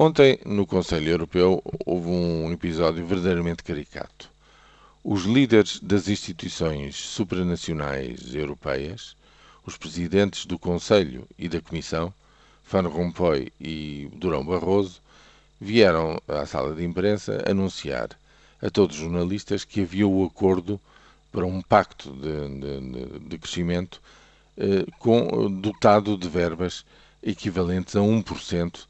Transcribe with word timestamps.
Ontem, 0.00 0.38
no 0.46 0.64
Conselho 0.64 1.08
Europeu, 1.10 1.60
houve 1.84 2.08
um 2.08 2.52
episódio 2.52 3.04
verdadeiramente 3.04 3.64
caricato. 3.64 4.30
Os 5.02 5.24
líderes 5.24 5.80
das 5.80 6.06
instituições 6.06 6.94
supranacionais 6.94 8.32
europeias, 8.32 9.16
os 9.66 9.76
presidentes 9.76 10.46
do 10.46 10.56
Conselho 10.56 11.26
e 11.36 11.48
da 11.48 11.60
Comissão, 11.60 12.14
Van 12.70 12.86
Rompuy 12.86 13.52
e 13.60 14.08
Durão 14.14 14.46
Barroso, 14.46 15.02
vieram 15.60 16.22
à 16.28 16.46
sala 16.46 16.76
de 16.76 16.84
imprensa 16.84 17.42
anunciar 17.44 18.10
a 18.62 18.70
todos 18.70 18.94
os 18.94 19.02
jornalistas 19.02 19.64
que 19.64 19.80
havia 19.80 20.06
o 20.06 20.24
acordo 20.24 20.80
para 21.32 21.44
um 21.44 21.60
pacto 21.60 22.12
de, 22.12 22.60
de, 22.60 23.18
de 23.30 23.36
crescimento 23.38 24.00
eh, 24.56 24.86
com, 25.00 25.50
dotado 25.60 26.16
de 26.16 26.28
verbas 26.28 26.84
equivalentes 27.20 27.96
a 27.96 28.00
1% 28.00 28.76
eh, 28.76 28.87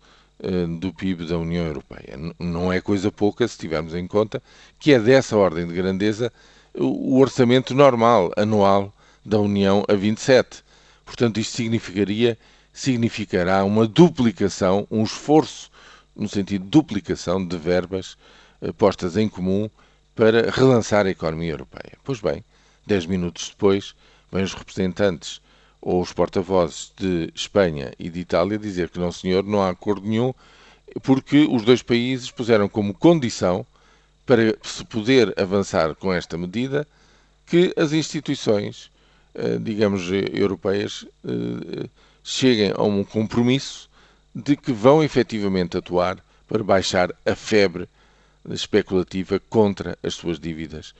do 0.79 0.93
PIB 0.93 1.27
da 1.27 1.36
União 1.36 1.66
Europeia. 1.66 2.16
Não 2.38 2.73
é 2.73 2.80
coisa 2.80 3.10
pouca 3.10 3.46
se 3.48 3.59
tivermos 3.59 3.95
em 3.95 4.06
conta 4.06 4.41
que 4.79 4.92
é 4.92 4.98
dessa 4.98 5.37
ordem 5.37 5.66
de 5.66 5.74
grandeza 5.74 6.33
o 6.74 7.19
orçamento 7.19 7.74
normal, 7.74 8.30
anual, 8.37 8.95
da 9.24 9.38
União 9.38 9.84
a 9.88 9.95
27. 9.95 10.62
Portanto, 11.05 11.41
isto 11.41 11.56
significaria, 11.56 12.38
significará 12.73 13.65
uma 13.65 13.87
duplicação, 13.87 14.87
um 14.91 15.02
esforço 15.02 15.70
no 16.15 16.29
sentido 16.29 16.65
de 16.65 16.70
duplicação 16.70 17.45
de 17.45 17.57
verbas 17.57 18.16
eh, 18.60 18.73
postas 18.73 19.16
em 19.16 19.29
comum 19.29 19.68
para 20.15 20.51
relançar 20.51 21.07
a 21.07 21.10
economia 21.10 21.52
europeia. 21.52 21.93
Pois 22.05 22.20
bem, 22.20 22.45
dez 22.87 23.07
minutos 23.07 23.51
depois, 23.51 23.95
vêm 24.32 24.43
os 24.43 24.55
representantes 24.55 25.41
ou 25.80 26.00
os 26.02 26.12
porta-vozes 26.12 26.92
de 26.96 27.30
Espanha 27.34 27.92
e 27.98 28.09
de 28.09 28.20
Itália 28.20 28.59
dizer 28.59 28.88
que 28.88 28.98
não, 28.98 29.12
senhor, 29.12 29.45
não 29.45 29.62
há 29.62 29.70
acordo 29.70 30.06
nenhum, 30.06 30.32
porque 31.02 31.46
os 31.51 31.62
dois 31.62 31.82
países 31.82 32.30
puseram 32.30 32.68
como 32.68 32.95
condição 32.95 33.64
para 34.27 34.56
se 34.62 34.84
poder 34.84 35.32
avançar 35.40 35.95
com 35.95 36.12
esta 36.12 36.37
medida 36.37 36.87
que 37.46 37.73
as 37.76 37.93
instituições, 37.93 38.90
eh, 39.34 39.59
digamos, 39.59 40.10
europeias 40.32 41.06
eh, 41.24 41.88
cheguem 42.23 42.73
a 42.76 42.82
um 42.82 43.02
compromisso 43.04 43.88
de 44.34 44.56
que 44.56 44.73
vão 44.73 45.02
efetivamente 45.02 45.76
atuar 45.79 46.23
para 46.46 46.62
baixar 46.62 47.10
a 47.24 47.34
febre 47.34 47.88
especulativa 48.51 49.40
contra 49.49 49.99
as 50.02 50.15
suas 50.15 50.38
dívidas 50.38 50.95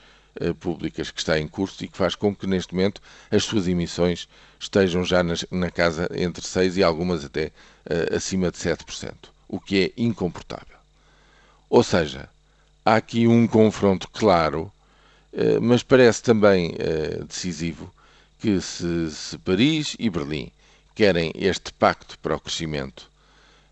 públicas 0.59 1.11
que 1.11 1.19
está 1.19 1.39
em 1.39 1.47
curso 1.47 1.83
e 1.83 1.87
que 1.87 1.97
faz 1.97 2.15
com 2.15 2.35
que 2.35 2.47
neste 2.47 2.73
momento 2.73 3.01
as 3.31 3.43
suas 3.43 3.67
emissões 3.67 4.27
estejam 4.59 5.03
já 5.03 5.23
nas, 5.23 5.45
na 5.49 5.71
casa 5.71 6.09
entre 6.13 6.45
6 6.45 6.77
e 6.77 6.83
algumas 6.83 7.23
até 7.23 7.47
uh, 7.47 8.15
acima 8.15 8.51
de 8.51 8.57
7%, 8.57 9.13
o 9.47 9.59
que 9.59 9.85
é 9.85 10.01
incomportável. 10.01 10.77
Ou 11.69 11.83
seja, 11.83 12.29
há 12.85 12.95
aqui 12.95 13.27
um 13.27 13.47
confronto 13.47 14.09
claro, 14.09 14.71
uh, 15.33 15.61
mas 15.61 15.83
parece 15.83 16.21
também 16.21 16.75
decisivo 17.27 17.93
que 18.39 18.59
se, 18.61 19.11
se 19.11 19.37
Paris 19.39 19.95
e 19.99 20.09
Berlim 20.09 20.51
querem 20.95 21.31
este 21.35 21.73
pacto 21.73 22.17
para 22.19 22.35
o 22.35 22.39
crescimento 22.39 23.09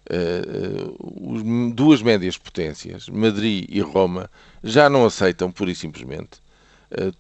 uh, 0.10 1.74
duas 1.74 2.02
médias 2.02 2.38
potências, 2.38 3.10
Madrid 3.10 3.66
e 3.70 3.82
Roma, 3.82 4.30
já 4.64 4.90
não 4.90 5.06
aceitam, 5.06 5.52
pura 5.52 5.72
e 5.72 5.76
simplesmente, 5.76 6.40
uh, 6.40 6.47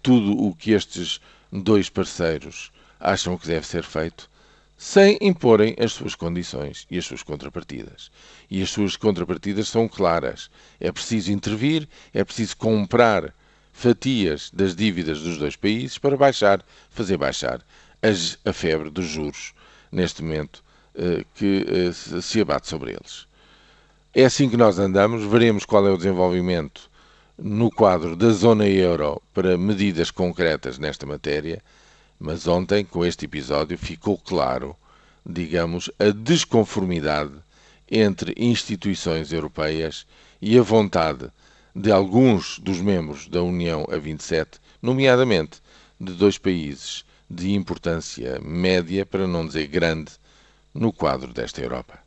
tudo 0.01 0.37
o 0.41 0.55
que 0.55 0.71
estes 0.71 1.19
dois 1.51 1.89
parceiros 1.89 2.71
acham 2.99 3.37
que 3.37 3.47
deve 3.47 3.65
ser 3.65 3.83
feito, 3.83 4.29
sem 4.77 5.17
imporem 5.21 5.75
as 5.79 5.91
suas 5.91 6.13
condições 6.13 6.85
e 6.89 6.97
as 6.97 7.05
suas 7.05 7.23
contrapartidas. 7.23 8.11
E 8.49 8.61
as 8.61 8.69
suas 8.69 8.95
contrapartidas 8.95 9.67
são 9.67 9.87
claras. 9.87 10.49
É 10.79 10.91
preciso 10.91 11.31
intervir, 11.31 11.87
é 12.13 12.23
preciso 12.23 12.55
comprar 12.57 13.33
fatias 13.73 14.51
das 14.53 14.75
dívidas 14.75 15.21
dos 15.21 15.37
dois 15.37 15.55
países 15.55 15.97
para 15.97 16.15
baixar, 16.15 16.63
fazer 16.89 17.17
baixar 17.17 17.61
as, 18.01 18.37
a 18.45 18.53
febre 18.53 18.89
dos 18.89 19.05
juros 19.05 19.53
neste 19.91 20.21
momento 20.21 20.63
eh, 20.95 21.23
que 21.35 21.65
eh, 21.67 22.21
se 22.21 22.41
abate 22.41 22.67
sobre 22.67 22.91
eles. 22.91 23.27
É 24.13 24.25
assim 24.25 24.49
que 24.49 24.57
nós 24.57 24.79
andamos, 24.79 25.23
veremos 25.23 25.63
qual 25.65 25.87
é 25.87 25.91
o 25.91 25.97
desenvolvimento 25.97 26.86
no 27.37 27.69
quadro 27.69 28.15
da 28.15 28.31
zona 28.31 28.67
euro 28.67 29.21
para 29.33 29.57
medidas 29.57 30.09
concretas 30.09 30.79
nesta 30.79 31.05
matéria, 31.05 31.61
mas 32.19 32.47
ontem, 32.47 32.83
com 32.83 33.05
este 33.05 33.25
episódio, 33.25 33.77
ficou 33.77 34.17
claro, 34.17 34.75
digamos, 35.23 35.91
a 35.99 36.09
desconformidade 36.09 37.33
entre 37.89 38.33
instituições 38.35 39.31
europeias 39.31 40.07
e 40.41 40.57
a 40.57 40.63
vontade 40.63 41.29
de 41.75 41.91
alguns 41.91 42.57
dos 42.57 42.81
membros 42.81 43.27
da 43.27 43.43
União 43.43 43.85
a 43.91 43.97
27, 43.97 44.59
nomeadamente 44.81 45.61
de 46.01 46.13
dois 46.13 46.39
países 46.39 47.05
de 47.29 47.53
importância 47.53 48.39
média, 48.41 49.05
para 49.05 49.27
não 49.27 49.45
dizer 49.45 49.67
grande, 49.67 50.11
no 50.73 50.91
quadro 50.91 51.31
desta 51.31 51.61
Europa. 51.61 52.06